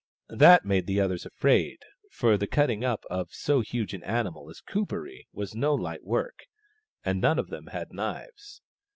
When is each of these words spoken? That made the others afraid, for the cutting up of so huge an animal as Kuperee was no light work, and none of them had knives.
That 0.29 0.65
made 0.65 0.87
the 0.87 0.99
others 0.99 1.27
afraid, 1.27 1.77
for 2.09 2.35
the 2.35 2.47
cutting 2.47 2.83
up 2.83 3.03
of 3.11 3.31
so 3.35 3.59
huge 3.61 3.93
an 3.93 4.01
animal 4.03 4.49
as 4.49 4.59
Kuperee 4.59 5.27
was 5.31 5.53
no 5.53 5.75
light 5.75 6.03
work, 6.03 6.47
and 7.05 7.21
none 7.21 7.37
of 7.37 7.49
them 7.49 7.67
had 7.67 7.91
knives. 7.93 8.63